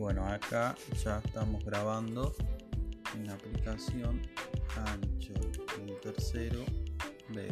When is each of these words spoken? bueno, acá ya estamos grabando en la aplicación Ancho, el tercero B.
bueno, 0.00 0.26
acá 0.26 0.74
ya 1.04 1.20
estamos 1.22 1.62
grabando 1.62 2.34
en 3.14 3.26
la 3.26 3.34
aplicación 3.34 4.22
Ancho, 4.86 5.34
el 5.84 6.00
tercero 6.00 6.64
B. 7.28 7.50